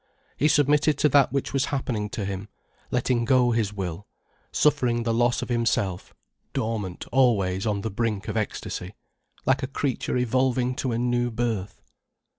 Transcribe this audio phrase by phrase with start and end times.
[0.35, 2.47] He submitted to that which was happening to him,
[2.89, 4.07] letting go his will,
[4.51, 6.15] suffering the loss of himself,
[6.53, 8.95] dormant always on the brink of ecstasy,
[9.45, 11.83] like a creature evolving to a new birth.